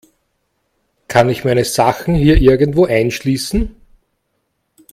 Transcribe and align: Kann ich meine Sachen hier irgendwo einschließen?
Kann 1.07 1.29
ich 1.29 1.43
meine 1.45 1.63
Sachen 1.63 2.15
hier 2.15 2.41
irgendwo 2.41 2.85
einschließen? 2.87 3.75